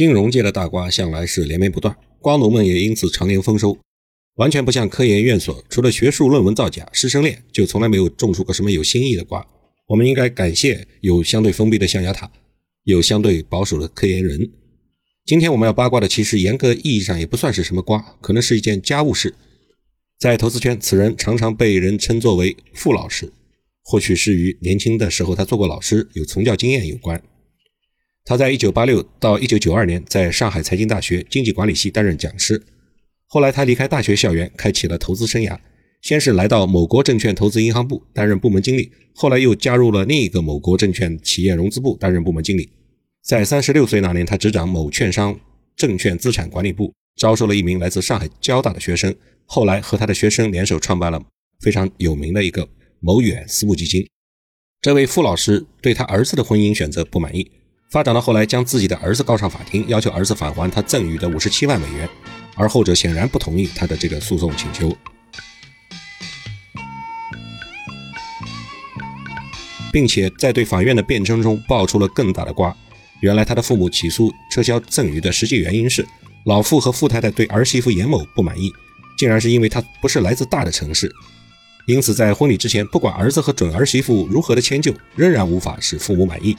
[0.00, 3.76] 金融界的大瓜向来是连绵不断，瓜农们也因此常年丰收。
[4.36, 9.46] 完全不像科研院所，除了学术论文造假、师生恋，就从来没有种出过什么有新意的瓜。
[9.88, 12.32] 我们应该感谢有相对封闭的象牙塔，
[12.84, 14.50] 有相对保守的科研人。
[15.26, 19.34] 今天我们要八卦的，其实严格意义上也不算是什么瓜，可能是一件家务事。
[20.18, 23.30] 在投资圈，此人常常被人称作为“傅老师”，
[23.84, 27.22] 或许是与年轻的时候他做过老师、有从教经验有关。
[28.24, 32.62] 他在1986到1992年在上海财经大学经济管理系担任讲师，
[33.26, 35.58] 后来他离开大学校园，开启了投资生涯。
[36.02, 42.70] 先是来到某国证券投资银行部担任部门经理，后来又加入了另一个某国证券企业融资部担任部门经理。
[43.22, 45.38] 在三十六岁那年，他执掌某券商
[45.76, 51.22] 证券资产管理部，招收了一名来自上海交大的学生，后来和他的学生联手创办了
[51.60, 52.66] 非常有名的一个
[53.00, 54.08] 某远私募基金。
[54.80, 57.50] 这位傅老师对他儿子的婚姻选择不满意，
[57.90, 62.08] 发展到后来将自己的儿子告上法庭，要求儿子返还他赠予的五十七万美元，
[62.54, 64.96] 而后者显然不同意他的这个诉讼请求。
[69.92, 72.72] 并且在对法院的辩称中爆出了更大的瓜。
[73.22, 76.06] 原来他的父母起诉撤销赠与的实际原因是，
[76.44, 78.70] 老傅和傅太太对儿媳妇严某不满意，
[79.18, 81.12] 竟然是因为她不是来自大的城市。
[81.86, 86.56] 因此在婚礼之前，不管儿子和准儿媳妇如何的迁就，仍然无法使父母满意。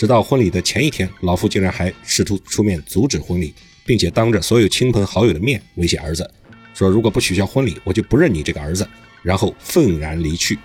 [0.00, 3.52] 直到婚礼的前一天，老傅竟然还试图出面阻止婚礼，
[3.84, 6.26] 并且当着所有亲朋好友的面威胁儿子，
[6.72, 8.88] 说如果不取消婚礼，我就不认你这个儿子，
[9.22, 10.58] 然后愤然离去。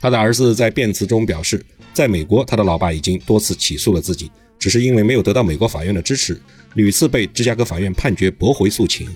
[0.00, 1.62] 他的儿子在辩词中表示，
[1.92, 6.40] 在美国，他的老爸已经多次起诉了自己，只是因为没有得到美国法院的支持，
[6.76, 9.06] 屡次被芝加哥法院判决驳回诉请，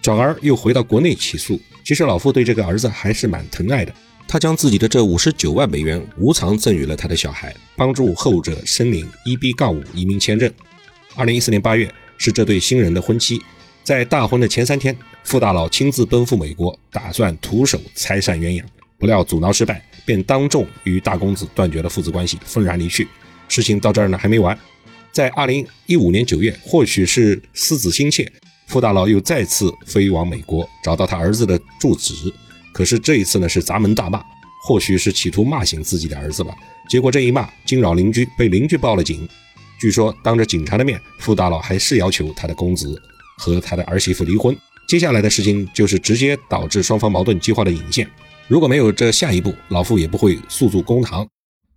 [0.00, 1.60] 转而又回到国内起诉。
[1.84, 3.92] 其实老父对这个儿子还是蛮疼爱的，
[4.28, 10.52] 他将自己的这五十九万美元无偿赠予了他的小孩，帮助后者申领 EB- 杠五移民签证。
[11.16, 13.40] 二零一四年八月是这对新人的婚期，
[13.82, 18.62] 在大婚的前三天，傅大佬亲自奔赴美国，打算徒手拆散鸳鸯。
[18.98, 23.08] 不料阻挠失败，便当众与大公子断绝了父子关系，愤然离去。
[23.48, 24.56] 事情到这儿呢还没完，
[25.10, 28.30] 在二零一五年九月，或许是思子心切，
[28.66, 32.12] 傅大佬又再次飞往美国，找到他儿子的住址。
[32.78, 34.22] 可是这一次呢是砸门大骂，
[34.62, 36.54] 或许是企图骂醒自己的儿子吧。
[36.88, 39.28] 结果这一骂惊扰邻居，被邻居报了警。
[39.80, 42.96] 据说当着警察的面，傅大佬还是要求他的公子
[43.36, 44.56] 和他的儿媳妇离婚。
[44.86, 48.08] 接下来的事情就是直接导致双方矛盾激化的引线。
[48.46, 51.24] 如果没有这下一步，老傅也不会诉诸公堂；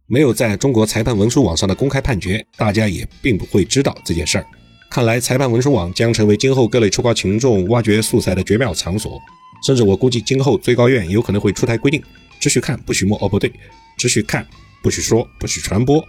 [0.06, 4.46] 没有在中国裁判文书网上的公开判决，大家也并不会知道这件事儿。
[4.88, 9.20] 看来，裁判文书网将成为今后各类吃瓜群众挖掘素材的绝妙场所。
[9.62, 12.02] 甚至我估计，今后最高院有可能会出台规定：
[12.40, 13.18] 只许看，不许摸。
[13.22, 13.52] 哦，不对，
[13.98, 14.46] 只许看，
[14.82, 16.04] 不许说，不许传播。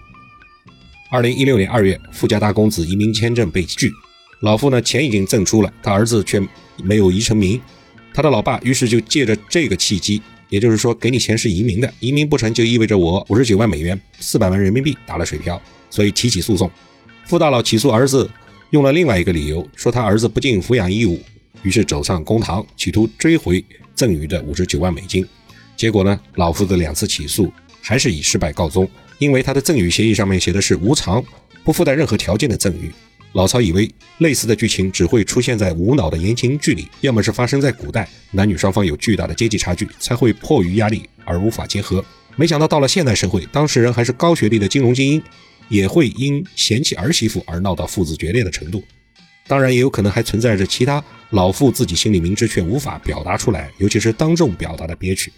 [1.10, 3.92] 二零一六年二月，富家大公子移民签证被拒，
[4.40, 6.40] 老傅呢钱已经赠出了，他儿子却
[6.82, 7.60] 没有移成名，
[8.14, 10.22] 他的老爸于是就借着这个契机。
[10.48, 15.58] 也就是说，给你钱是移民的，移民不成就意味着我五十九万美元、四百万人民币打了水漂，
[15.88, 16.70] 所以提起诉讼。
[17.24, 18.30] 傅大佬起诉儿子，
[18.68, 21.18] 用了另外一个理由，说他儿子不尽抚养义务，
[21.62, 23.64] 于是走上公堂，企图追回
[23.94, 25.26] 赠予的五十九万美金。
[25.76, 31.22] 结果呢，老夫的两次起诉还是以失败告终，因为他的赠与协议上面写的是无偿、
[31.64, 32.90] 不附带任何条件的赠与。
[33.32, 42.04] 老曹以为类似的剧情只会出现在无脑的言情剧里，要么是发生在古代，男女双方有巨大的阶级差距，才会迫于压力而无法结合。
[42.36, 45.22] 没想到到了现代社会，当事人还是高学历的金融精英，
[45.68, 48.84] 也会因嫌弃儿媳妇而闹到父子决裂的程度。
[49.46, 51.02] 当然，也有可能还存在着其他
[51.32, 55.32] 老妇自己心里明知却无法表达出来，尤其是当众表达的憋屈。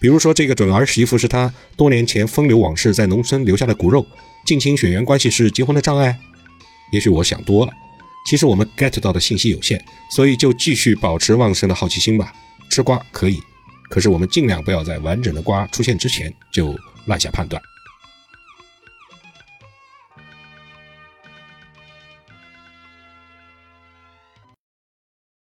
[0.00, 4.06] 比如说，这个准儿媳妇是他多年前风流往事在农村留下的骨肉，
[4.44, 6.18] 近亲血缘关系是结婚的障碍。
[6.92, 7.72] 也许我想多了，
[8.28, 9.82] 其实我们 get 到的信息有限，
[10.14, 12.32] 所以就继续保持旺盛的好奇心吧。
[12.70, 13.40] 吃瓜可以，
[13.90, 16.74] 可是我们尽量不要在完整的瓜出现之前就
[17.06, 17.60] 乱下判断。